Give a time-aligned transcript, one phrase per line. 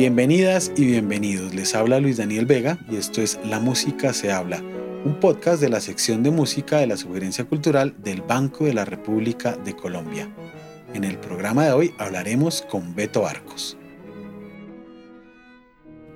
[0.00, 1.54] Bienvenidas y bienvenidos.
[1.54, 4.62] Les habla Luis Daniel Vega y esto es La Música se habla,
[5.04, 8.86] un podcast de la sección de música de la Sugerencia Cultural del Banco de la
[8.86, 10.26] República de Colombia.
[10.94, 13.76] En el programa de hoy hablaremos con Beto Arcos.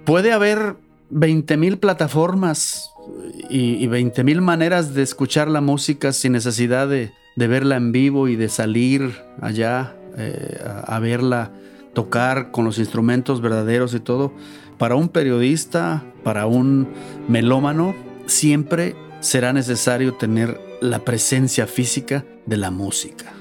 [0.06, 0.76] Puede haber
[1.12, 2.90] 20.000 plataformas
[3.50, 8.48] y, 20.000 maneras de escuchar la música sin necesidad de, verla en vivo y de
[8.48, 11.52] salir allá eh, a verla
[11.94, 14.32] tocar con los instrumentos verdaderos y todo,
[14.78, 16.88] para un periodista, para un
[17.28, 17.94] melómano,
[18.26, 23.32] siempre será necesario tener la presencia física de la música.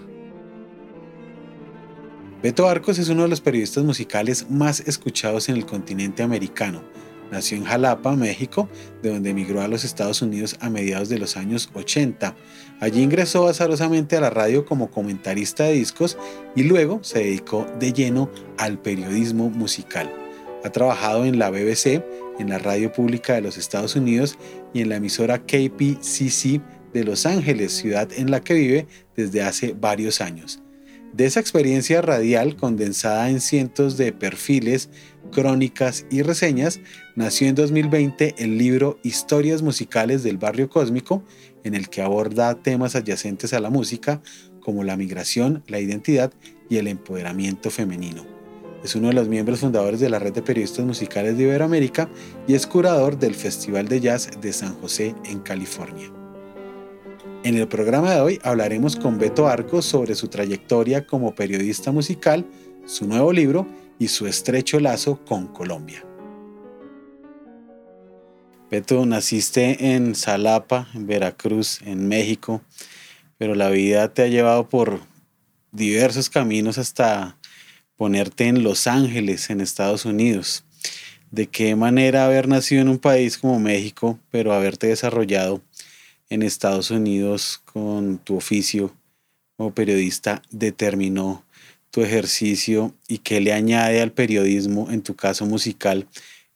[2.41, 6.92] Beto Arcos es uno de los periodistas musicales más escuchados en el continente americano
[7.33, 8.69] Nació en Jalapa, México,
[9.01, 12.35] de donde emigró a los Estados Unidos a mediados de los años 80.
[12.80, 16.16] Allí ingresó azarosamente a la radio como comentarista de discos
[16.55, 20.11] y luego se dedicó de lleno al periodismo musical.
[20.63, 22.03] Ha trabajado en la BBC,
[22.38, 24.38] en la radio pública de los Estados Unidos
[24.71, 26.61] y en la emisora KPCC
[26.93, 30.61] de Los Ángeles, ciudad en la que vive desde hace varios años.
[31.13, 34.89] De esa experiencia radial condensada en cientos de perfiles,
[35.31, 36.80] crónicas y reseñas,
[37.16, 41.23] nació en 2020 el libro Historias musicales del barrio cósmico,
[41.64, 44.22] en el que aborda temas adyacentes a la música
[44.59, 46.33] como la migración, la identidad
[46.70, 48.25] y el empoderamiento femenino.
[48.83, 52.09] Es uno de los miembros fundadores de la red de periodistas musicales de Iberoamérica
[52.47, 56.11] y es curador del Festival de Jazz de San José en California.
[57.44, 62.45] En el programa de hoy hablaremos con Beto Arcos sobre su trayectoria como periodista musical,
[62.86, 63.67] su nuevo libro
[64.00, 66.05] y su estrecho lazo con Colombia.
[68.69, 72.61] Beto, naciste en Salapa, en Veracruz, en México,
[73.38, 75.02] pero la vida te ha llevado por
[75.71, 77.37] diversos caminos hasta
[77.95, 80.64] ponerte en Los Ángeles, en Estados Unidos.
[81.32, 85.61] ¿De qué manera haber nacido en un país como México, pero haberte desarrollado
[86.30, 88.93] en Estados Unidos con tu oficio
[89.58, 91.45] como periodista determinó
[91.92, 96.08] tu ejercicio y qué le añade al periodismo, en tu caso musical,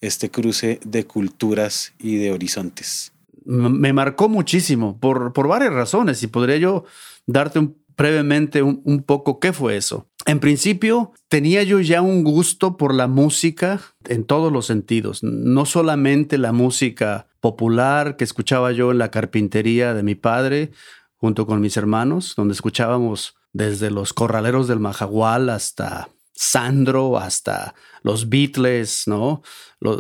[0.02, 3.14] este cruce de culturas y de horizontes?
[3.46, 6.84] Me marcó muchísimo por, por varias razones y podría yo
[7.26, 10.08] darte brevemente un, un, poco qué fue eso.
[10.26, 15.66] En principio, tenía yo ya un gusto por la música en todos los sentidos, no
[15.66, 20.72] solamente la música popular que escuchaba yo en la carpintería de mi padre
[21.16, 28.30] junto con mis hermanos, donde escuchábamos desde los corraleros del Majagual hasta Sandro, hasta los
[28.30, 29.42] Beatles, ¿no?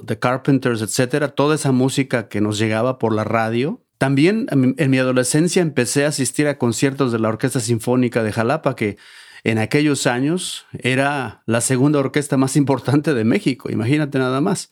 [0.06, 3.84] The Carpenters, etcétera, toda esa música que nos llegaba por la radio.
[3.98, 8.76] También en mi adolescencia empecé a asistir a conciertos de la Orquesta Sinfónica de Jalapa,
[8.76, 8.98] que
[9.44, 14.72] en aquellos años era la segunda orquesta más importante de México, imagínate nada más.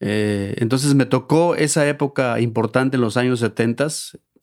[0.00, 3.88] Eh, entonces me tocó esa época importante en los años 70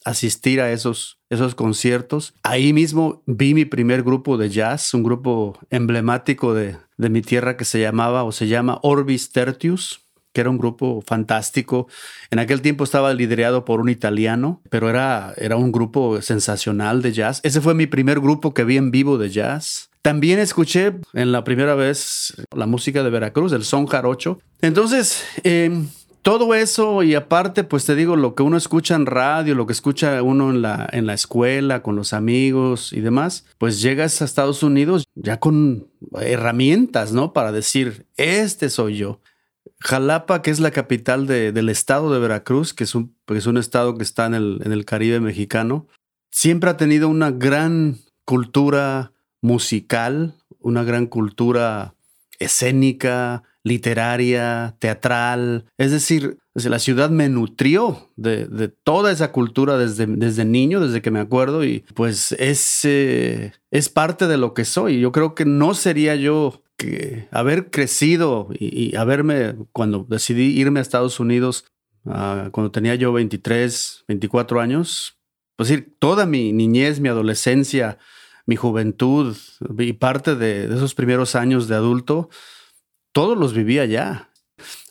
[0.06, 2.34] asistir a esos, esos conciertos.
[2.44, 7.58] Ahí mismo vi mi primer grupo de jazz, un grupo emblemático de, de mi tierra
[7.58, 10.03] que se llamaba o se llama Orbis Tertius
[10.34, 11.88] que era un grupo fantástico.
[12.31, 17.14] En aquel tiempo estaba liderado por un italiano, pero era, era un grupo sensacional de
[17.14, 17.40] jazz.
[17.44, 19.91] Ese fue mi primer grupo que vi en vivo de jazz.
[20.02, 24.40] También escuché en la primera vez la música de Veracruz, el son jarocho.
[24.59, 25.88] Entonces, em,
[26.23, 29.73] todo eso y aparte, pues te digo, lo que uno escucha en radio, lo que
[29.73, 34.25] escucha uno en la, en la escuela, con los amigos y demás, pues llegas a
[34.25, 35.88] Estados Unidos ya con
[36.19, 37.34] herramientas, ¿no?
[37.34, 39.19] Para decir, este soy yo.
[39.81, 43.97] Jalapa, que es la capital del estado de Veracruz, que es un, es un estado
[43.97, 45.88] que está en el, en el Caribe mexicano,
[46.31, 49.11] siempre ha tenido una gran cultura
[49.41, 51.95] musical, una gran cultura
[52.40, 55.66] escénica, literaria, teatral.
[55.78, 61.11] Es decir, la ciudad me nutrió de, toda esa cultura desde, desde, niño, desde que
[61.11, 64.99] me acuerdo, y pues es, eh, es parte de lo que soy.
[64.99, 70.82] Yo creo que no sería yo que haber crecido y, haberme, cuando decidí irme a
[70.82, 71.66] Estados Unidos,
[72.05, 75.17] ah, cuando tenía yo 23, 24 años,
[75.55, 77.97] pues decir, toda mi niñez, mi adolescencia,
[78.46, 79.38] mi juventud
[79.79, 82.29] y parte de, esos primeros años de adulto,
[83.14, 84.30] todos los vivía allá.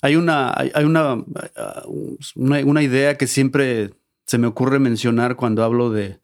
[0.01, 1.23] Hay una, hay una,
[2.35, 3.95] una, idea que siempre
[4.27, 6.21] se me ocurre mencionar cuando hablo de,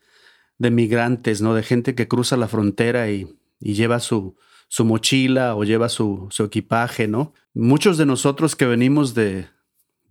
[0.58, 1.54] de migrantes, ¿no?
[1.54, 4.36] De gente que cruza la frontera y, lleva su,
[4.68, 7.34] su, mochila o lleva su, su, equipaje, ¿no?
[7.54, 9.46] Muchos de nosotros que venimos de,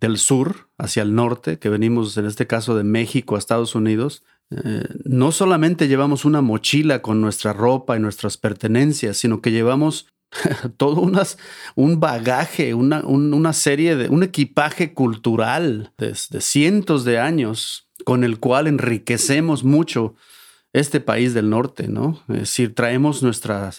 [0.00, 4.24] del sur hacia el norte, que venimos en este caso de México a Estados Unidos,
[4.50, 10.08] eh, no solamente llevamos una mochila con nuestra ropa y nuestras pertenencias, sino que llevamos
[10.76, 11.38] todo unas,
[11.74, 18.38] un bagaje, una, una, serie de, un equipaje cultural de, cientos de años con el
[18.38, 20.14] cual enriquecemos mucho
[20.72, 22.22] este país del norte, ¿no?
[22.28, 23.72] Es decir, traemos nuestra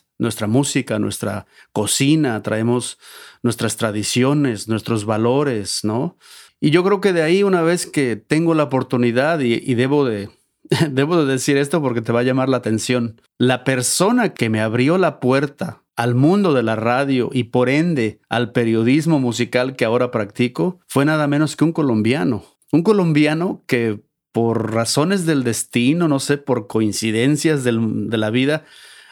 [0.48, 2.98] música, nuestra cocina, traemos
[3.44, 6.18] nuestras tradiciones, nuestros valores, ¿no?
[6.60, 10.30] Y yo creo que de ahí, una vez que tengo la oportunidad y debo de,
[10.92, 14.62] debo de decir esto porque te va a llamar la atención, la persona que me
[14.62, 19.84] abrió la puerta al mundo de la radio y por ende al periodismo musical que
[19.84, 22.46] ahora practico fue nada menos que un colombiano.
[22.72, 24.00] Un colombiano que
[24.32, 27.74] por razones del destino, no sé, por coincidencias de
[28.18, 28.64] la vida,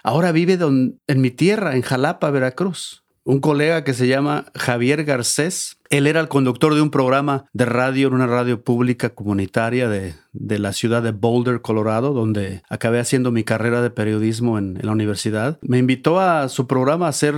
[0.02, 5.78] ahora vive en mi tierra, en Jalapa, Veracruz un colega que se llama Javier Garcés.
[5.90, 10.16] Él era el conductor de un programa de radio en una radio pública comunitaria de,
[10.32, 15.60] la ciudad de Boulder, Colorado, donde acabé haciendo mi carrera de periodismo en, la universidad.
[15.62, 17.36] Me invitó a su programa a ser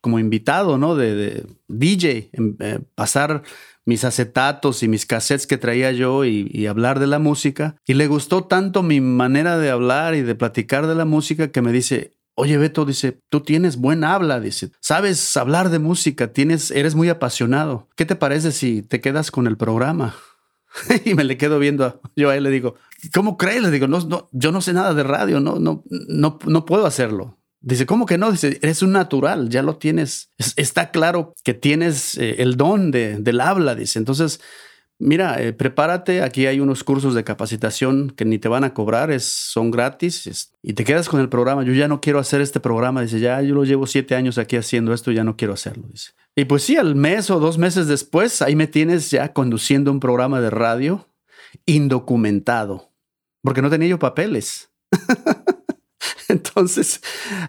[0.00, 0.96] como invitado, ¿no?
[0.96, 3.42] De, DJ, eh, pasar
[3.84, 7.76] mis acetatos y mis cassettes que traía yo y, hablar de la música.
[7.86, 11.60] Y le gustó tanto mi manera de hablar y de platicar de la música que
[11.60, 16.70] me dice, Oye, Beto, dice, tú tienes buen habla, dice, sabes hablar de música, tienes,
[16.70, 17.88] eres muy apasionado.
[17.94, 20.14] ¿Qué te parece si te quedas con el programa?
[21.04, 22.76] y me le quedo viendo, yo a él le digo,
[23.12, 23.62] ¿cómo crees?
[23.62, 26.86] Le digo, no, no, yo no sé nada de radio, no, no, no, no puedo
[26.86, 27.38] hacerlo.
[27.60, 28.32] Dice, ¿cómo que no?
[28.32, 30.30] Dice, eres un natural, ya lo tienes.
[30.56, 33.98] está claro que tienes eh, el don de, del habla, dice.
[33.98, 34.40] Entonces,
[35.02, 39.18] mira, eh, prepárate, aquí hay unos cursos de capacitación que ni te van a cobrar,
[39.20, 41.64] son gratis y te quedas con el programa.
[41.64, 44.56] Yo ya no quiero hacer este programa, dice, ya yo lo llevo siete años aquí
[44.56, 46.12] haciendo esto, ya no quiero hacerlo, dice.
[46.36, 50.00] Y pues sí, al mes o dos meses después, ahí me tienes ya conduciendo un
[50.00, 51.08] programa de radio
[51.66, 52.90] indocumentado,
[53.42, 54.70] porque no tenía yo papeles.
[56.32, 57.00] Entonces,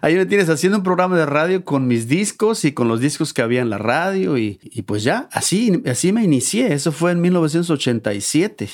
[0.02, 3.32] ahí me tienes haciendo un programa de radio con mis discos y con los discos
[3.32, 6.72] que había en la radio y, pues ya, así, así me inicié.
[6.72, 8.68] Eso fue en 1987.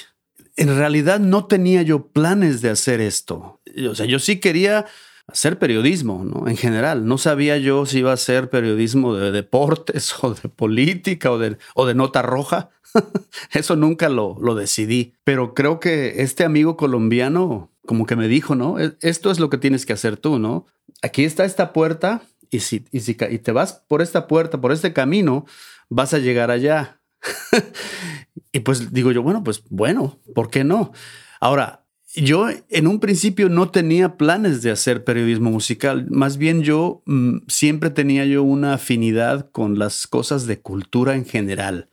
[0.56, 3.60] En realidad no tenía yo planes de hacer esto.
[3.88, 4.86] O sea, yo sí quería
[5.28, 6.48] hacer periodismo, ¿no?
[6.48, 7.06] En general.
[7.06, 11.56] No sabía yo si iba a ser periodismo de deportes o de política o de,
[11.74, 12.70] o de nota roja.
[13.52, 15.14] Eso nunca lo, lo decidí.
[15.24, 18.78] Pero creo que este amigo colombiano como que me dijo, ¿no?
[18.78, 20.64] E, esto es lo que tienes que hacer tú, ¿no?
[21.02, 24.70] Aquí está esta puerta y si, y si y te vas por esta puerta, por
[24.70, 25.44] este camino,
[25.88, 27.00] vas a llegar allá.
[28.52, 30.92] y pues digo yo, bueno, pues bueno, ¿por qué no?
[31.40, 31.84] Ahora,
[32.14, 37.38] yo en un principio no tenía planes de hacer periodismo musical, más bien yo mm,
[37.48, 41.88] siempre tenía yo una afinidad con las cosas de cultura en general.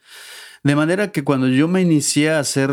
[0.61, 2.69] De manera que cuando yo me inicié a hacer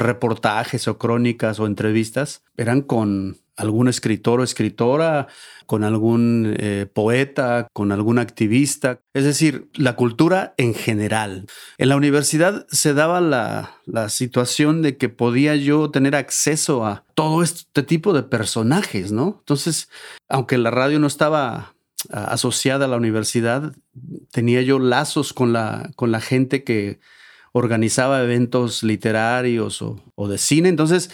[0.00, 5.28] reportajes o crónicas o entrevistas eran con algún escritor o escritora,
[5.66, 11.46] con algún eh, poeta, con algún activista, es decir, la cultura en general.
[11.76, 17.04] En la universidad se daba la, la situación de que podía yo tener acceso a
[17.14, 19.36] todo este tipo de personajes, ¿no?
[19.40, 19.90] Entonces,
[20.28, 21.74] aunque la radio no estaba
[22.08, 23.74] asociada a la universidad,
[24.32, 26.98] tenía yo lazos con la, con la gente que
[27.52, 30.68] organizaba eventos literarios o, de cine.
[30.68, 31.10] Entonces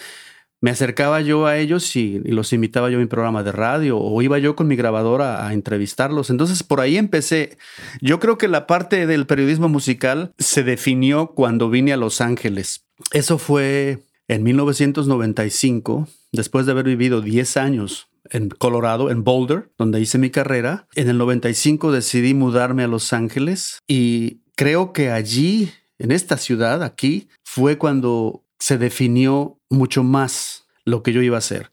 [0.59, 4.21] me acercaba yo a ellos y, los invitaba yo a mi programa de radio o
[4.21, 6.29] iba yo con mi grabadora a, entrevistarlos.
[6.29, 7.57] Entonces por ahí empecé.
[8.01, 12.85] Yo creo que la parte del periodismo musical se definió cuando vine a Los Ángeles.
[13.11, 20.01] Eso fue en 1995, después de haber vivido 10 años en Colorado, en Boulder, donde
[20.01, 20.87] hice mi carrera.
[20.95, 26.83] En el 95 decidí mudarme a Los Ángeles y creo que allí en esta ciudad,
[26.83, 31.71] aquí, fue cuando se definió mucho más lo que yo iba a hacer.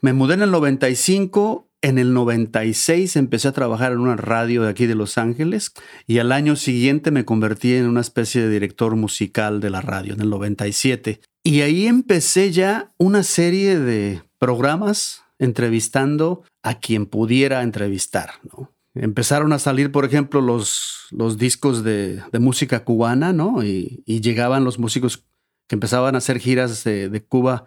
[0.00, 4.70] Me mudé en el 95, en el 96 empecé a trabajar en una radio de
[4.70, 5.72] aquí de Los Ángeles
[6.06, 10.14] y al año siguiente me convertí en una especie de director musical de la radio,
[10.14, 11.20] en el 97.
[11.44, 18.72] Y ahí empecé ya una serie de programas entrevistando a quien pudiera entrevistar, ¿no?
[18.94, 23.62] Empezaron a salir, por ejemplo, los, los discos de, música cubana, ¿no?
[23.64, 25.24] Y, llegaban los músicos
[25.66, 27.66] que empezaban a hacer giras de, Cuba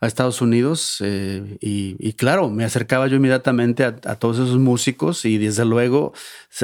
[0.00, 0.98] a Estados Unidos.
[1.00, 6.12] Eh, y, claro, me acercaba yo inmediatamente a, todos esos músicos y desde luego,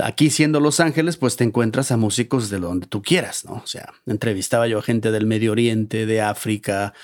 [0.02, 3.54] aquí siendo Los Ángeles, pues te encuentras a músicos de donde tú quieras, ¿no?
[3.54, 6.94] O sea, entrevistaba yo a gente del Medio Oriente, de África,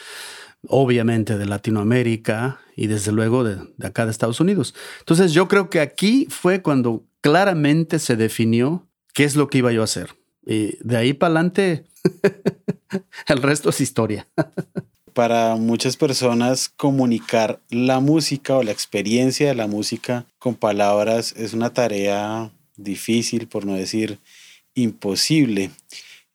[0.68, 4.74] obviamente de Latinoamérica y desde luego de, acá de Estados Unidos.
[5.00, 9.72] Entonces yo creo que aquí fue cuando claramente se definió qué es lo que iba
[9.72, 10.14] yo a hacer.
[10.46, 11.86] Y de ahí para adelante,
[13.28, 14.26] el resto es historia.
[15.12, 21.52] para muchas personas comunicar la música o la experiencia de la música con palabras es
[21.52, 24.18] una tarea difícil, por no decir
[24.74, 25.70] imposible.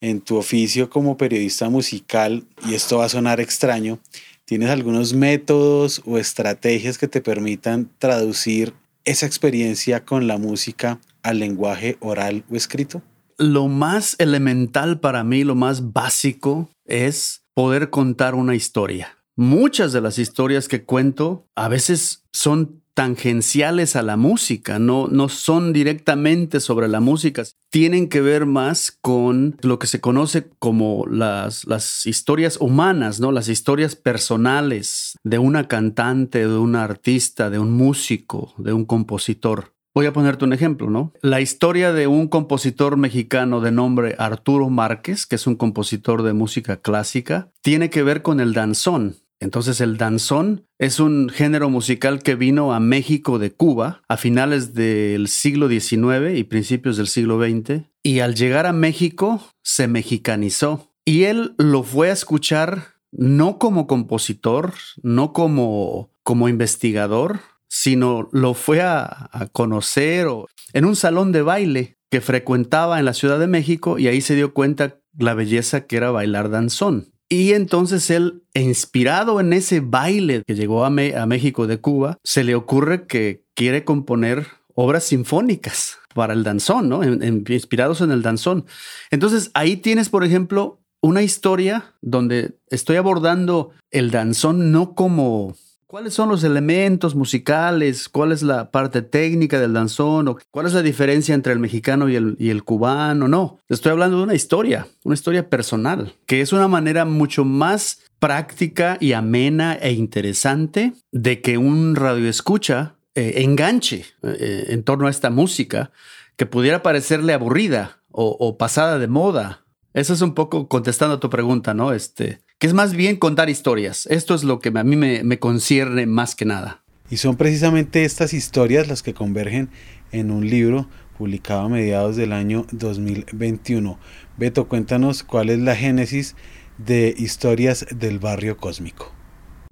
[0.06, 3.98] En tu oficio como periodista musical, y esto va a sonar extraño,
[4.46, 11.40] ¿tienes algunos métodos o estrategias que te permitan traducir esa experiencia con la música al
[11.40, 13.02] lenguaje oral o escrito?
[13.40, 19.18] Lo más elemental para mí, lo más básico, es poder contar una historia.
[19.36, 25.30] Muchas de las historias que cuento a veces son tangenciales a la música, no, no
[25.30, 31.06] son directamente sobre la música, tienen que ver más con lo que se conoce como
[31.08, 33.34] las, las historias humanas, ¿no?
[33.34, 39.76] las historias personales de una cantante, de un artista, de un músico, de un compositor.
[39.94, 41.14] Voy a ponerte un ejemplo, ¿no?
[41.22, 46.34] La historia de un compositor mexicano de nombre Arturo Márquez, que es un compositor de
[46.34, 49.16] música clásica, tiene que ver con el danzón.
[49.40, 54.74] Entonces el danzón es un género musical que vino a México de Cuba a finales
[54.74, 60.92] del siglo XIX y principios del siglo XX y al llegar a México se mexicanizó
[61.06, 68.54] y él lo fue a escuchar no como compositor, no como, como investigador, sino lo
[68.54, 70.28] fue a, conocer
[70.74, 74.36] en un salón de baile que frecuentaba en la Ciudad de México y ahí se
[74.36, 77.15] dio cuenta la belleza que era bailar danzón.
[77.30, 82.56] Y entonces él, inspirado en ese baile que llegó a, México de Cuba, se le
[82.56, 87.04] ocurre que quiere componer obras sinfónicas para el danzón, ¿no?
[87.04, 88.66] inspirados en el danzón.
[89.10, 95.56] Entonces ahí tienes, por ejemplo, una historia donde estoy abordando el danzón no como
[95.96, 98.10] ¿Cuáles son los elementos musicales?
[98.10, 100.36] ¿Cuál es la parte técnica del danzón?
[100.52, 103.30] ¿Cuál es la diferencia entre el mexicano y el, cubano?
[103.30, 108.02] No, estoy hablando de una historia, una historia personal, que es una manera mucho más
[108.20, 115.08] práctica y amena e interesante de que un radio escucha eh, enganche eh, en torno
[115.08, 115.92] a esta música
[116.36, 119.66] que pudiera parecerle aburrida o, o pasada de moda.
[119.94, 121.94] Eso es un poco contestando a tu pregunta, ¿no?
[121.94, 124.08] Este, que es más bien contar historias.
[124.08, 126.84] Esto es lo que a mí me, concierne más que nada.
[127.10, 129.70] Y son precisamente estas historias las que convergen
[130.12, 134.00] en un libro publicado a mediados del año 2021.
[134.38, 136.36] Beto, cuéntanos cuál es la génesis
[136.78, 139.14] de Historias del Barrio Cósmico.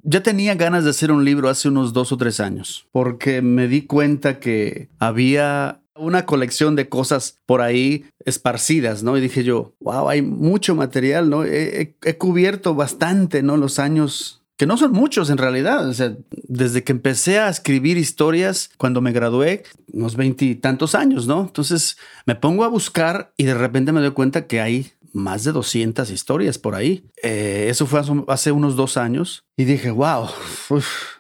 [0.04, 3.68] Ya tenía ganas de hacer un libro hace unos dos o tres años, porque me
[3.68, 9.18] di cuenta que había una colección de cosas por ahí esparcidas, ¿no?
[9.18, 11.44] Y dije yo, wow, hay mucho material, ¿no?
[11.46, 13.58] He, cubierto bastante, ¿no?
[13.58, 15.88] Los años que no son muchos en realidad.
[15.88, 21.42] O sea, desde que empecé a escribir historias cuando me gradué, unos veintitantos años, ¿no?
[21.42, 25.52] Entonces me pongo a buscar y de repente me doy cuenta que hay más de
[25.52, 27.06] 200 historias por ahí.
[27.22, 30.28] Eh, eso fue hace unos dos años y dije, wow,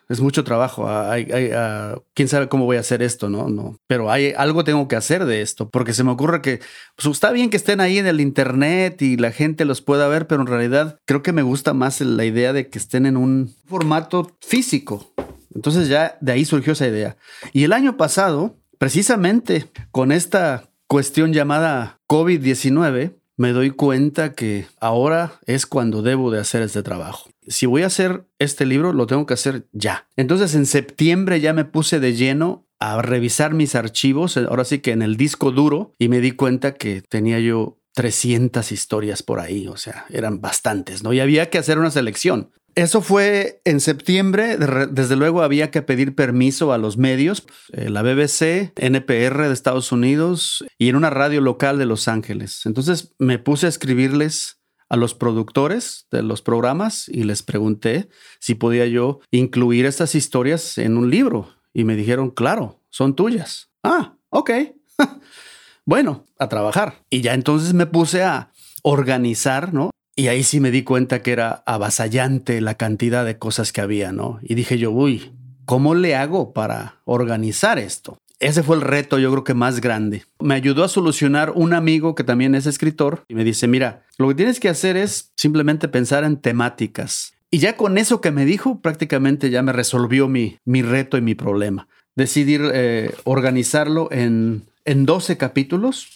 [0.09, 0.89] es mucho trabajo.
[0.89, 3.49] Hay, ah, Quién sabe cómo voy a hacer esto, ¿no?
[3.49, 6.59] no Pero hay algo tengo que hacer de esto, porque se me ocurre que
[6.95, 10.27] pues, está bien que estén ahí en el internet y la gente los pueda ver,
[10.27, 13.53] pero en realidad creo que me gusta más la idea de que estén en un
[13.65, 15.13] formato físico.
[15.55, 17.17] Entonces ya de ahí surgió esa idea.
[17.51, 25.39] Y el año pasado, precisamente con esta cuestión llamada COVID-19, me doy cuenta que ahora
[25.45, 27.32] es cuando debo de hacer este trabajo.
[27.47, 30.07] Si voy a hacer este libro, lo tengo que hacer ya.
[30.15, 34.91] Entonces en septiembre ya me puse de lleno a revisar mis archivos, ahora sí que
[34.91, 39.67] en el disco duro, y me di cuenta que tenía yo 300 historias por ahí,
[39.67, 41.13] o sea, eran bastantes, ¿no?
[41.13, 42.51] Y había que hacer una selección.
[42.75, 44.57] Eso fue en septiembre.
[44.89, 49.91] Desde luego había que pedir permiso a los medios, eh, la BBC, NPR de Estados
[49.91, 52.65] Unidos y en una radio local de Los Ángeles.
[52.65, 54.57] Entonces me puse a escribirles
[54.89, 58.09] a los productores de los programas y les pregunté
[58.39, 61.49] si podía yo incluir estas historias en un libro.
[61.73, 63.71] Y me dijeron, claro, son tuyas.
[63.83, 64.51] Ah, ok.
[65.85, 67.01] bueno, a trabajar.
[67.09, 68.51] Y ya entonces me puse a
[68.83, 69.89] organizar, ¿no?
[70.15, 74.11] Y ahí sí me di cuenta que era avasallante la cantidad de cosas que había,
[74.11, 74.39] ¿no?
[74.43, 75.33] Y dije yo, uy,
[75.65, 78.17] ¿cómo le hago para organizar esto?
[78.43, 80.25] Ese fue el reto, yo creo que más grande.
[80.39, 84.27] Me ayudó a solucionar un amigo que también es escritor y me dice, mira, lo
[84.27, 87.33] que tienes que hacer es simplemente pensar en temáticas.
[87.49, 91.21] Y ya con eso que me dijo, prácticamente ya me resolvió mi, mi reto y
[91.21, 91.87] mi problema.
[92.15, 96.09] Decidir eh, organizarlo en, en 12 capítulos,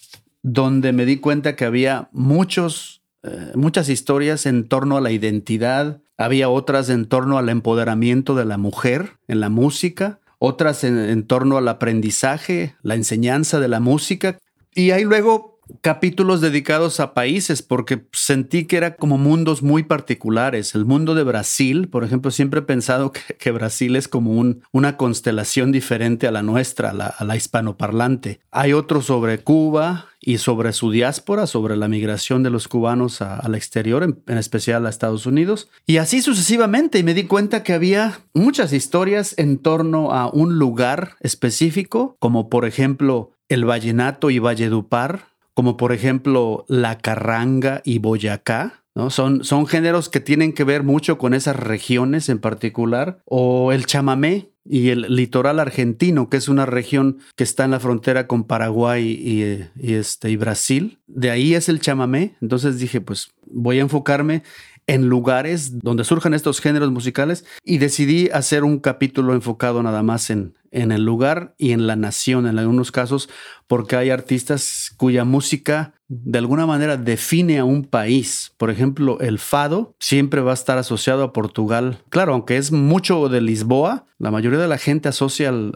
[0.43, 6.01] donde me di cuenta que había muchos eh, muchas historias en torno a la identidad,
[6.17, 11.57] había otras en torno al empoderamiento de la mujer en la música, otras en, torno
[11.57, 14.37] al aprendizaje, la enseñanza de la música.
[14.73, 20.75] Y hay luego capítulos dedicados a países porque sentí que era como mundos muy particulares.
[20.75, 24.97] El mundo de Brasil, por ejemplo, siempre he pensado que, Brasil es como un, una
[24.97, 28.39] constelación diferente a la nuestra, a la, hispanoparlante.
[28.51, 33.55] Hay otro sobre Cuba y sobre su diáspora, sobre la migración de los cubanos al
[33.55, 35.69] exterior, en, especial a Estados Unidos.
[35.85, 36.99] Y así sucesivamente.
[36.99, 42.49] Y me di cuenta que había muchas historias en torno a un lugar específico, como
[42.49, 48.83] por ejemplo el vallenato y Valledupar, como por ejemplo la carranga y Boyacá.
[48.93, 49.09] ¿no?
[49.09, 53.87] Son, son géneros que tienen que ver mucho con esas regiones en particular, o el
[53.87, 58.43] chamamé y el litoral argentino, que es una región que está en la frontera con
[58.43, 60.99] Paraguay y, este, y Brasil.
[61.07, 62.35] De ahí es el chamamé.
[62.39, 64.43] Entonces dije, pues voy a enfocarme
[64.87, 70.29] en lugares donde surjan estos géneros musicales y decidí hacer un capítulo enfocado nada más
[70.29, 73.29] en, en el lugar y en la nación en algunos casos
[73.67, 78.53] porque hay artistas cuya música de alguna manera define a un país.
[78.57, 81.99] Por ejemplo, el fado siempre va a estar asociado a Portugal.
[82.09, 85.73] Claro, aunque es mucho de Lisboa, la mayoría de la gente asocia al,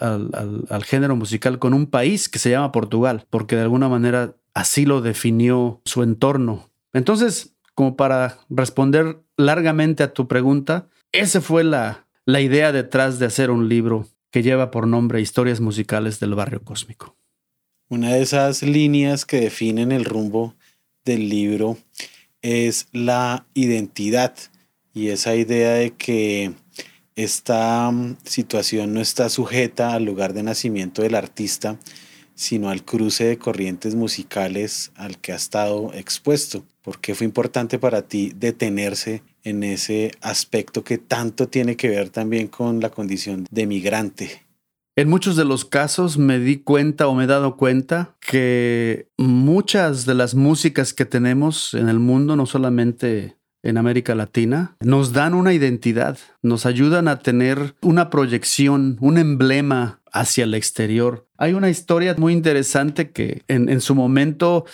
[0.69, 4.85] al género musical con un país que se llama Portugal, porque de alguna manera así
[4.85, 6.69] lo definió su entorno.
[6.93, 13.25] Entonces, como para responder largamente a tu pregunta, esa fue la, la idea detrás de
[13.25, 17.15] hacer un libro que lleva por nombre Historias musicales del barrio cósmico.
[17.89, 20.55] Una de esas líneas que definen el rumbo
[21.03, 21.77] del libro
[22.41, 24.33] es la identidad
[24.93, 26.53] y esa idea de que
[27.15, 31.77] esta mm, situación no está sujeta al lugar de nacimiento del artista,
[32.41, 36.65] sino al cruce de corrientes musicales al que ha estado expuesto.
[36.81, 42.09] ¿Por qué fue importante para ti detenerse en ese aspecto que tanto tiene que ver
[42.09, 44.41] también con la condición de migrante?
[44.95, 50.07] En muchos de los casos me di cuenta o me he dado cuenta que muchas
[50.07, 55.35] de las músicas que tenemos en el mundo, no solamente en América Latina, nos dan
[55.35, 61.27] una identidad, nos ayudan a tener una proyección, un emblema hacia el exterior.
[61.37, 64.65] Hay una historia muy interesante que en, su momento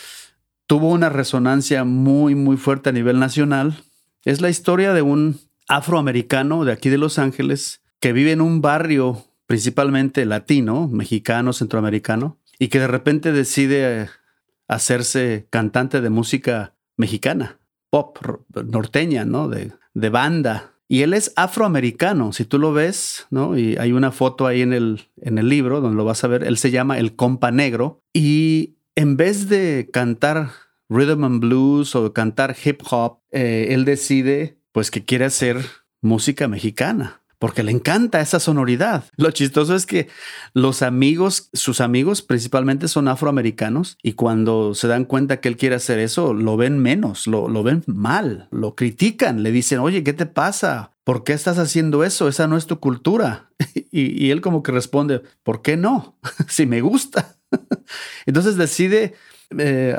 [0.66, 3.84] tuvo una resonancia muy, muy fuerte a nivel nacional.
[4.26, 8.62] Es la historia de un afroamericano de aquí de Los Ángeles que vive en un
[8.62, 14.10] barrio principalmente latino, mexicano, centroamericano, y que de repente decide
[14.68, 18.18] hacerse cantante de música mexicana, pop,
[18.66, 19.48] norteña, ¿no?
[19.48, 20.74] De, de banda.
[20.90, 23.58] Y él es afroamericano, si tú lo ves, ¿no?
[23.58, 26.44] Y hay una foto ahí en el, en el libro donde lo vas a ver.
[26.44, 30.52] Él se llama El Compa Negro y en vez de cantar
[30.90, 35.58] rhythm and blues o cantar hip hop, eh, él decide pues que quiere hacer
[36.02, 39.06] música mexicana porque le encanta esa sonoridad.
[39.16, 40.08] Lo chistoso es que
[40.54, 45.76] los amigos, sus amigos principalmente son afroamericanos y cuando se dan cuenta que él quiere
[45.76, 50.26] hacer eso, lo ven menos, lo, ven mal, lo critican, le dicen, oye, ¿qué te
[50.26, 50.92] pasa?
[51.04, 52.28] ¿Por qué estás haciendo eso?
[52.28, 53.50] Esa no es tu cultura.
[53.92, 56.18] y él como que responde, ¿por qué no?
[56.48, 57.38] si me gusta.
[58.26, 59.14] Entonces decide
[59.58, 59.96] eh,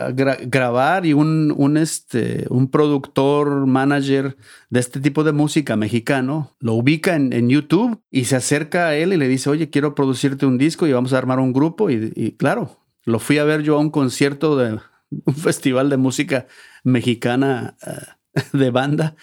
[0.47, 4.37] grabar y un, un, este, un productor, manager
[4.69, 9.13] de este tipo de música mexicano, lo ubica en, YouTube y se acerca a él
[9.13, 11.91] y le dice, oye, quiero producirte un disco y vamos a armar un grupo.
[11.91, 14.79] Y, claro, lo fui a ver yo a un concierto de
[15.25, 16.47] un festival de música
[16.85, 19.17] mexicana eh, de banda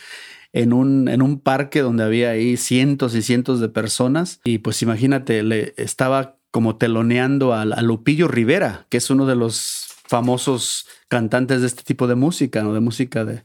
[0.54, 4.40] en un, en un parque donde había ahí cientos y cientos de personas.
[4.46, 9.95] Y pues imagínate, le estaba como teloneando a, Lupillo Rivera, que es uno de los
[10.08, 12.74] famosos cantantes de este tipo de música, ¿no?
[12.74, 13.44] De música de,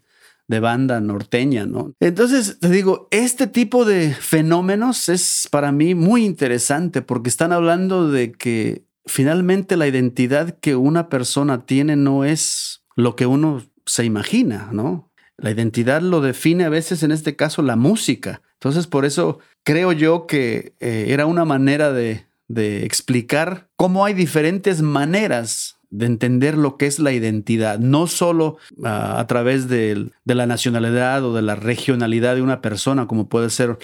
[0.50, 1.94] de banda norteña, ¿no?
[2.00, 8.10] Entonces, te digo, este tipo de fenómenos es para mí muy interesante porque están hablando
[8.10, 14.04] de que finalmente la identidad que una persona tiene no es lo que uno se
[14.04, 15.10] imagina, ¿no?
[15.36, 18.42] La identidad lo define a veces, en este caso, la música.
[18.54, 24.14] Entonces, por eso creo yo que eh, era una manera de, de explicar cómo hay
[24.14, 30.11] diferentes maneras de entender lo que es la identidad, no solo ah, a través de,
[30.24, 33.79] la nacionalidad o de la regionalidad de una persona, como puede ser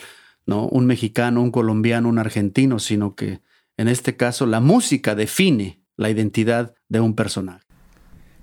[0.46, 3.40] un mexicano, un colombiano, un argentino, sino que
[3.76, 7.64] en este caso la música define la identidad de un personaje.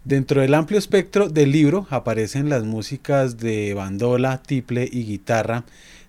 [0.04, 5.63] Dentro del amplio espectro del libro aparecen las músicas de bandola, tiple y guitarra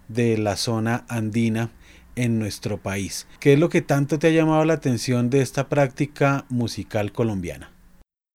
[0.09, 1.71] de la zona andina
[2.17, 3.27] en nuestro país.
[3.41, 7.73] ¿Qué es lo que tanto te ha llamado la atención de esta práctica musical colombiana?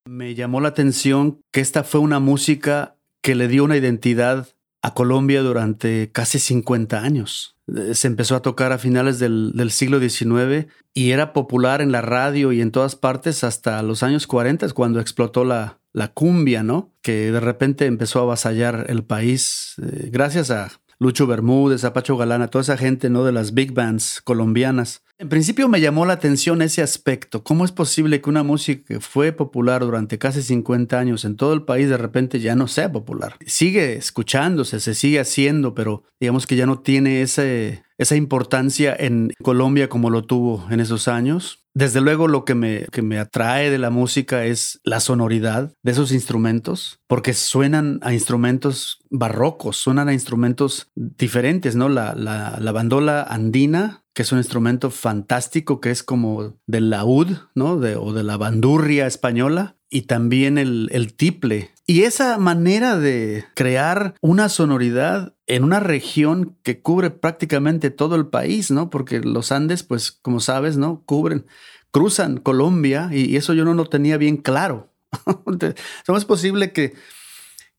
[0.08, 4.48] Me llamó la atención que esta fue una música que le dio una identidad
[4.82, 7.56] a Colombia durante casi 50 años.
[7.68, 12.02] eh, se empezó a tocar a finales del, siglo XIX y era popular en la
[12.02, 15.78] radio y en todas partes hasta los años 40, cuando explotó la,
[16.14, 16.94] cumbia, ¿no?
[17.02, 22.50] Que de repente empezó a avasallar el país eh, gracias a Lucho Bermúdez, Apacho Galana,
[22.50, 23.24] toda esa gente, ¿no?
[23.24, 25.02] De las big bands colombianas.
[25.18, 27.44] En principio me llamó la atención ese aspecto.
[27.44, 31.54] ¿Cómo es posible que una música que fue popular durante casi 50 años en todo
[31.54, 33.36] el país de repente ya no sea popular?
[33.46, 39.90] Sigue escuchándose, se sigue haciendo, pero digamos que ya no tiene esa importancia en Colombia
[39.90, 41.66] como lo tuvo en esos años.
[41.80, 45.92] Desde luego lo que me, que me atrae de la música es la sonoridad de
[45.94, 51.88] esos instrumentos, porque suenan a instrumentos barrocos, suenan a instrumentos diferentes, ¿no?
[51.88, 57.38] La, la, la bandola andina, que es un instrumento fantástico, que es como del laúd,
[57.56, 57.76] ¿no?
[57.76, 61.72] O de la bandurria española, y también el, el tiple.
[61.90, 68.28] Y esa manera de crear una sonoridad en una región que cubre prácticamente todo el
[68.28, 68.92] país, ¿no?
[68.92, 71.02] Porque los Andes, pues, como sabes, ¿no?
[71.08, 71.48] Cubren,
[71.90, 74.94] cruzan Colombia y, eso yo no lo tenía bien claro.
[76.06, 76.94] ¿Cómo es posible que,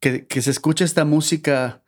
[0.00, 1.79] que, que se escuche esta música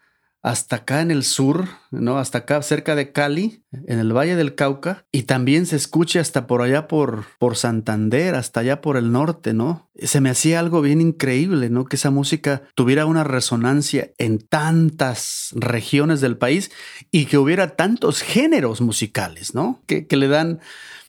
[0.43, 2.19] hasta acá en el sur, ¿no?
[2.19, 6.49] Hasta acá cerca de Cali, en el Valle del Cauca, y también se escucha hasta
[6.49, 9.89] por allá por, por Santander, hasta allá por el norte, ¿no?
[10.03, 11.85] Se me hacía algo bien increíble, ¿no?
[11.85, 16.73] Que esa música tuviera una resonancia en tantas regiones del país
[17.13, 19.81] y que hubiera tantos géneros musicales, ¿no?
[19.87, 20.59] Que, que le dan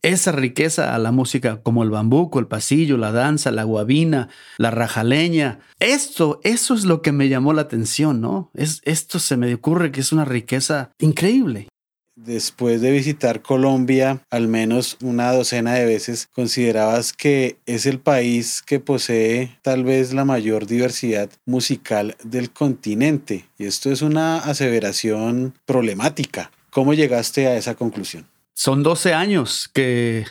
[0.04, 4.70] esa riqueza a la música como el bambuco, el pasillo, la danza, la guabina, la
[4.70, 5.60] rajaleña.
[5.80, 8.52] Esto, eso es lo que me llamó la atención, ¿no?
[8.54, 11.70] Es, esto se me ocurre que es una riqueza increíble.
[12.16, 18.62] Después de visitar Colombia al menos una docena de veces, ¿considerabas que es el país
[18.62, 23.46] que posee tal vez la mayor diversidad musical del continente?
[23.58, 26.52] Y esto es una aseveración problemática.
[26.70, 28.28] ¿Cómo llegaste a esa conclusión?
[28.54, 30.26] Son 12 años que,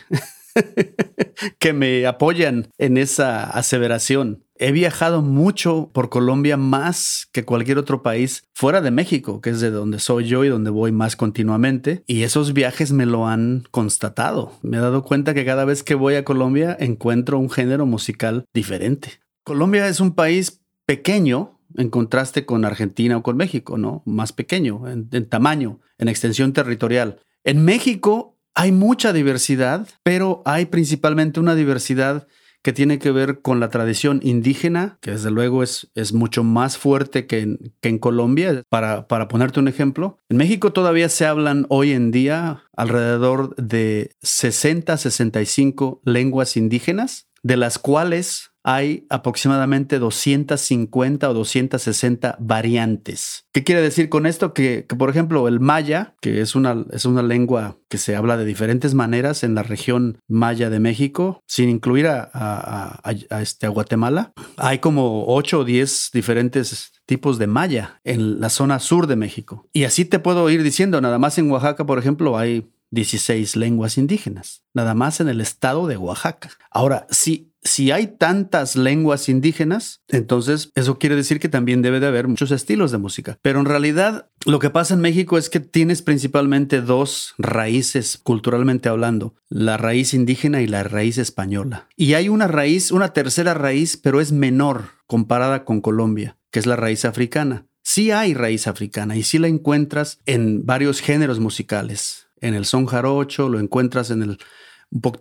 [1.59, 4.43] que me apoyan en esa aseveración.
[4.55, 9.59] He viajado mucho por Colombia más que cualquier otro país fuera de México, que es
[9.59, 12.03] de donde soy yo y donde voy más continuamente.
[12.07, 14.53] Y esos viajes me lo han constatado.
[14.61, 18.45] Me he dado cuenta que cada vez que voy a Colombia encuentro un género musical
[18.53, 19.19] diferente.
[19.43, 24.03] Colombia es un país pequeño en contraste con Argentina o con México, ¿no?
[24.05, 27.19] Más pequeño en, en tamaño, en extensión territorial.
[27.43, 32.27] En México hay mucha diversidad, pero hay principalmente una diversidad
[32.61, 36.77] que tiene que ver con la tradición indígena, que desde luego es, es mucho más
[36.77, 38.63] fuerte que en, que en Colombia.
[38.69, 44.15] Para, para ponerte un ejemplo, en México todavía se hablan hoy en día alrededor de
[44.21, 53.45] 60, 65 lenguas indígenas, de las cuales hay aproximadamente 250 o 260 variantes.
[53.51, 54.53] ¿Qué quiere decir con esto?
[54.53, 58.45] Que, por ejemplo, el maya, que es una, es una lengua que se habla de
[58.45, 63.01] diferentes maneras en la región maya de México, sin incluir a,
[63.41, 68.79] este, a Guatemala, hay como 8 o 10 diferentes tipos de maya en la zona
[68.79, 69.67] sur de México.
[69.73, 73.97] Y así te puedo ir diciendo, nada más en Oaxaca, por ejemplo, hay 16 lenguas
[73.97, 76.51] indígenas, nada más en el estado de Oaxaca.
[76.69, 82.07] Ahora, si si hay tantas lenguas indígenas, entonces eso quiere decir que también debe de
[82.07, 83.37] haber muchos estilos de música.
[83.41, 88.89] Pero en realidad lo que pasa en México es que tienes principalmente dos raíces culturalmente
[88.89, 91.87] hablando, la raíz indígena y la raíz española.
[91.95, 96.65] Y hay una raíz, una tercera raíz, pero es menor comparada con Colombia, que es
[96.65, 97.65] la raíz africana.
[97.83, 102.27] Sí hay raíz africana y sí la encuentras en varios géneros musicales.
[102.39, 104.37] En el son jarocho, lo encuentras en el,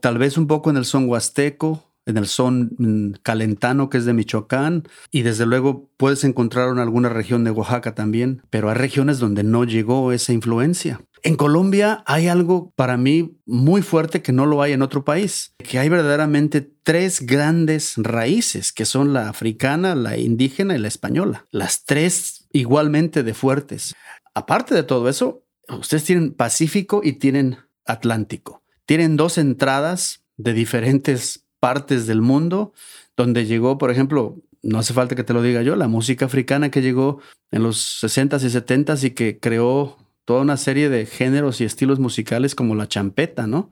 [0.01, 4.05] tal vez un poco en el son huasteco, en el son mm, calentano que es
[4.05, 8.77] de Michoacán y desde luego puedes encontrar en alguna región de Oaxaca también, pero hay
[8.77, 11.01] regiones donde no llegó esa influencia.
[11.25, 15.55] En Colombia hay algo para mí muy fuerte que no lo hay en otro país,
[15.59, 21.47] que hay verdaderamente tres grandes raíces, que son la africana, la indígena y la española,
[21.53, 23.95] las tres igualmente de fuertes.
[24.35, 28.65] Aparte de todo eso, ustedes tienen Pacífico y tienen Atlántico.
[28.85, 32.73] Tienen dos entradas de diferentes partes del mundo
[33.17, 36.73] donde llegó, por ejemplo, no hace falta que te lo diga yo, la música africana
[36.73, 37.21] que llegó
[37.53, 42.01] en los 60s y 70s y que creó toda una serie de géneros y estilos
[42.01, 43.71] musicales como la champeta, ¿no?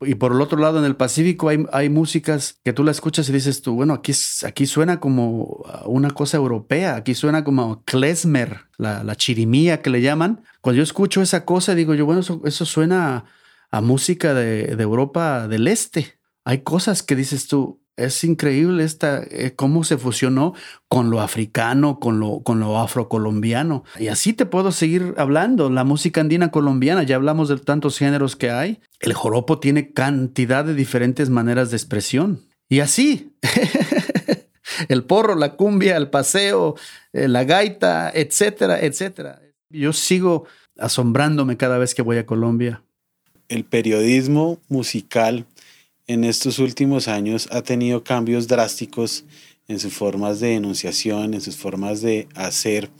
[0.00, 3.28] Y por el otro lado, en el Pacífico hay, hay músicas que tú la escuchas
[3.28, 4.12] y dices tú, bueno, aquí,
[4.46, 10.44] aquí suena como una cosa europea, aquí suena como klezmer, la, chirimía que le llaman.
[10.60, 13.24] Cuando yo escucho esa cosa, digo yo, bueno, eso, suena
[13.72, 19.54] a, música de Europa del Este hay cosas que dices tú, es increíble esta, eh,
[19.56, 20.54] cómo se fusionó
[20.86, 23.84] con lo africano, con lo, con lo afrocolombiano.
[23.98, 25.68] Y así te puedo seguir hablando.
[25.68, 28.80] La música andina colombiana, ya hablamos de tantos géneros que hay.
[29.00, 32.46] El joropo tiene cantidad de diferentes maneras de expresión.
[32.68, 33.34] Y así,
[34.88, 36.76] el porro, la cumbia, el paseo,
[37.12, 39.40] eh, la gaita, etcétera, etcétera.
[39.70, 40.46] Yo sigo
[40.78, 42.82] asombrándome cada vez que voy a Colombia.
[43.48, 45.46] El periodismo musical
[46.08, 49.26] en estos últimos años ha tenido cambios drásticos
[49.68, 52.90] en sus formas de enunciación, en sus formas de hacer.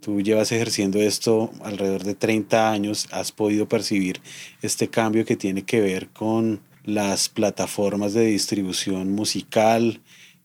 [0.00, 4.20] Tú llevas ejerciendo esto alrededor de 30 años, has podido percibir
[4.60, 10.02] este cambio que tiene que ver con las plataformas de distribución musical,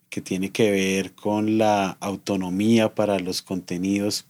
[0.10, 4.26] que tiene que ver con la autonomía para los contenidos.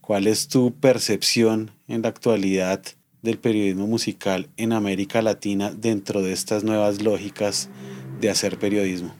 [0.00, 2.82] ¿Cuál es tu percepción en la actualidad
[3.26, 7.68] del periodismo musical en América Latina dentro de estas nuevas lógicas
[8.20, 9.14] de hacer periodismo?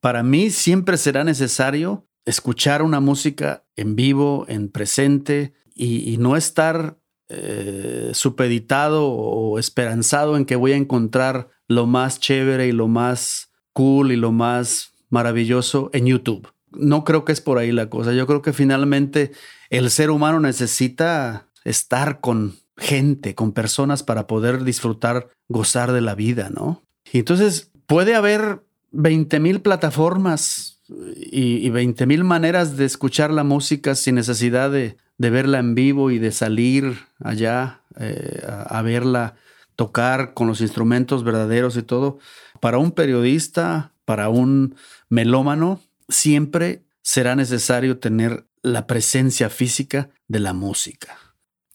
[0.00, 6.98] Para mí siempre será necesario escuchar una música en vivo, en presente, y, no estar
[7.28, 13.52] eh, supeditado o esperanzado en que voy a encontrar lo más chévere y lo más
[13.72, 16.48] cool y lo más maravilloso en YouTube.
[16.72, 18.12] No creo que es por ahí la cosa.
[18.12, 19.30] Yo creo que finalmente
[19.70, 26.14] el ser humano necesita estar con gente, con personas para poder disfrutar, gozar de la
[26.14, 26.82] vida, ¿no?
[27.12, 28.62] Y entonces puede haber
[28.92, 30.80] 20 mil plataformas
[31.16, 36.18] y, 20 mil maneras de escuchar la música sin necesidad de, verla en vivo y
[36.18, 39.34] de salir allá eh, a, verla
[39.76, 42.18] tocar con los instrumentos verdaderos y todo.
[42.60, 44.76] Para un periodista, para un
[45.08, 51.16] melómano, siempre será necesario tener la presencia física de la música.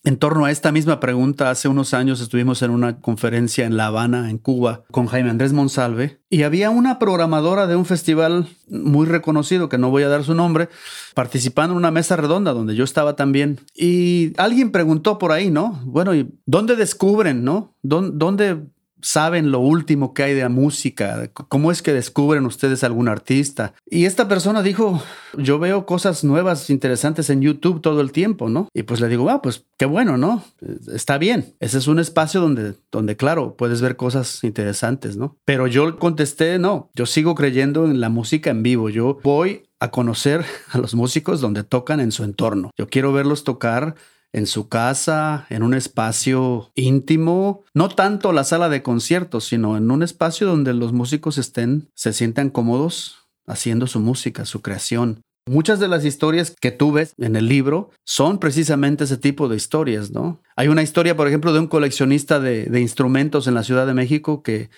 [0.05, 3.85] En torno a esta misma pregunta, hace unos años estuvimos en una conferencia en La
[3.85, 9.07] Habana, en Cuba, con Jaime Andrés Monsalve, y había una programadora de un festival muy
[9.07, 10.67] reconocido, que no voy a dar su nombre,
[11.15, 13.61] participando en una mesa redonda donde yo estaba también.
[13.73, 15.81] Y alguien preguntó por ahí, ¿no?
[15.85, 17.73] Bueno, ¿y dónde descubren, no?
[17.81, 18.61] ¿Dónde
[19.03, 23.73] saben lo último que hay de música, cómo es que descubren ustedes algún artista.
[23.85, 25.03] Y esta persona dijo,
[25.37, 28.69] yo veo cosas nuevas, interesantes en YouTube todo el tiempo, ¿no?
[28.73, 30.43] Y pues le digo, ah, pues qué bueno, ¿no?
[30.91, 31.53] Está bien.
[31.59, 35.37] Ese es un espacio donde, donde, claro, puedes ver cosas interesantes, ¿no?
[35.45, 38.89] Pero yo contesté, no, yo sigo creyendo en la música en vivo.
[38.89, 42.71] Yo voy a conocer a los músicos donde tocan en su entorno.
[42.77, 43.95] Yo quiero verlos tocar
[44.33, 49.89] en su casa, en un espacio íntimo, no tanto la sala de conciertos, sino en
[49.91, 55.21] un espacio donde los músicos estén, se sientan cómodos haciendo su música, su creación.
[55.45, 59.57] Muchas de las historias que tú ves en el libro son precisamente ese tipo de
[59.57, 60.41] historias, ¿no?
[60.55, 63.93] Hay una historia, por ejemplo, de un coleccionista de, de instrumentos en la Ciudad de
[63.93, 64.69] México que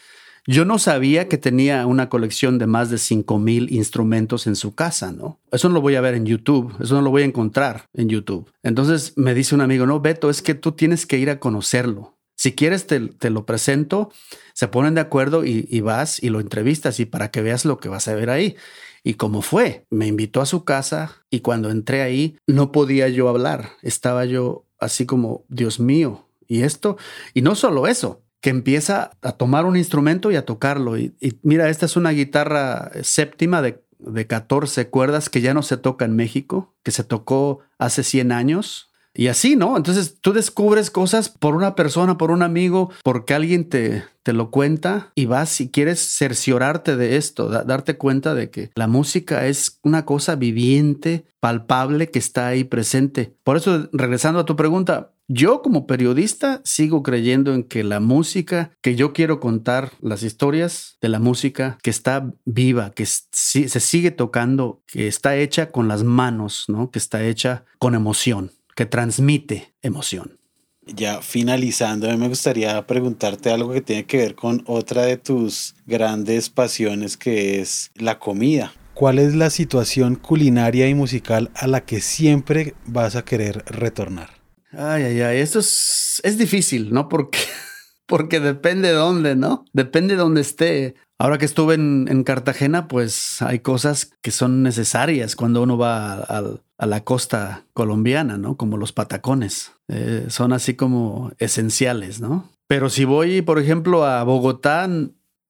[0.47, 5.11] yo no sabía que tenía una colección de más de 5000 instrumentos en su casa,
[5.11, 5.39] ¿no?
[5.51, 8.09] Eso no lo voy a ver en YouTube, eso no lo voy a encontrar en
[8.09, 8.51] YouTube.
[8.61, 12.15] Entonces me dice un amigo, no, Beto, es que tú tienes que ir a conocerlo.
[12.37, 14.11] Si quieres, te, lo presento,
[14.53, 17.77] se ponen de acuerdo y, y, vas y lo entrevistas y para que veas lo
[17.77, 18.55] que vas a ver ahí.
[19.03, 23.29] Y como fue, me invitó a su casa y cuando entré ahí no podía yo
[23.29, 23.71] hablar.
[23.81, 26.97] Estaba yo así como, Dios mío, y esto,
[27.33, 30.97] y no solo eso, que empieza a tomar un instrumento y a tocarlo.
[30.97, 35.77] Y, mira, esta es una guitarra séptima de, de 14 cuerdas que ya no se
[35.77, 38.89] toca en México, que se tocó hace 100 años.
[39.17, 39.77] Y así, ¿no?
[39.77, 44.51] Entonces tú descubres cosas por una persona, por un amigo, porque alguien te, te lo
[44.51, 49.79] cuenta y vas y quieres cerciorarte de esto, darte cuenta de que la música es
[49.83, 53.35] una cosa viviente, palpable, que está ahí presente.
[53.43, 58.71] Por eso, regresando a tu pregunta, yo como periodista sigo creyendo en que la música,
[58.81, 64.11] que yo quiero contar las historias de la música que está viva, que se sigue
[64.11, 66.91] tocando, que está hecha con las manos, ¿no?
[66.91, 70.39] Que está hecha con emoción, que transmite emoción.
[70.85, 75.17] Ya finalizando, a mí me gustaría preguntarte algo que tiene que ver con otra de
[75.17, 78.71] tus grandes pasiones, que es la comida.
[78.93, 84.34] ¿Cuál es la situación culinaria y musical a la que siempre vas a querer retornar?
[84.77, 87.09] Ay, ay, ay, esto es, es difícil, ¿no?
[87.09, 87.39] Porque,
[88.05, 89.65] porque depende de dónde, ¿no?
[89.73, 90.95] Depende de dónde esté.
[91.17, 96.85] Ahora que estuve en, Cartagena, pues hay cosas que son necesarias cuando uno va a,
[96.85, 98.57] la costa colombiana, ¿no?
[98.57, 99.71] Como los patacones.
[99.87, 102.51] Eh, son así como esenciales, ¿no?
[102.67, 104.89] Pero si voy, por ejemplo, a Bogotá,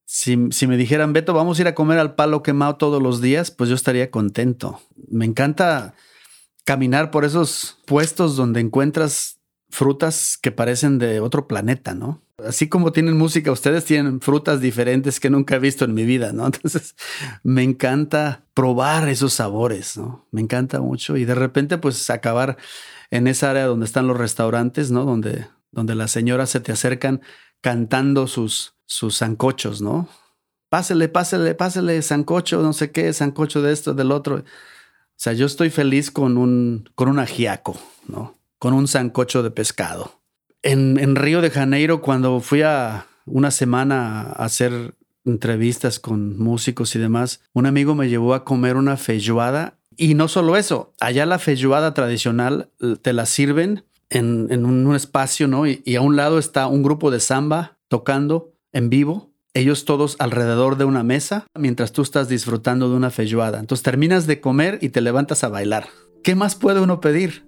[0.04, 3.20] si, si, me dijeran, Beto, vamos a ir a comer al palo quemado todos los
[3.20, 4.80] días, pues yo estaría contento.
[5.08, 5.94] Me encanta
[6.66, 9.38] caminar por esos puestos donde encuentras
[9.70, 12.22] frutas que parecen de otro planeta, ¿no?
[12.44, 16.32] Así como tienen música, ustedes tienen frutas diferentes que nunca he visto en mi vida,
[16.32, 16.44] ¿no?
[16.46, 16.96] Entonces,
[17.44, 20.26] me encanta probar esos sabores, ¿no?
[20.32, 22.56] Me encanta mucho y de repente, pues, acabar
[23.10, 25.04] en esa área donde están los restaurantes, ¿no?
[25.04, 27.22] Donde, donde las señoras se te acercan
[27.60, 30.08] cantando sus, sus zancochos, ¿no?
[30.68, 34.42] Pásele, pásele, pásele, zancocho, no sé qué, zancocho de esto, del otro.
[35.16, 38.34] O sea, yo estoy feliz con un, con un ajiaco, ¿no?
[38.58, 40.20] Con un zancocho de pescado.
[40.62, 46.94] En, en Río de Janeiro, cuando fui a una semana a hacer entrevistas con músicos
[46.94, 51.24] y demás, un amigo me llevó a comer una feijoada y no solo eso, allá
[51.26, 55.66] la feijoada tradicional eh, te la sirven en, en un, espacio, ¿no?
[55.66, 60.76] Y, a un lado está un grupo de samba tocando en vivo, ellos todos alrededor
[60.76, 63.58] de una mesa, mientras tú estás disfrutando de una feijoada.
[63.58, 65.88] Entonces terminas de comer y te levantas a bailar.
[66.22, 67.46] ¿Qué más puede uno pedir?